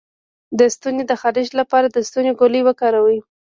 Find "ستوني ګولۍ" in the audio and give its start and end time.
2.07-2.61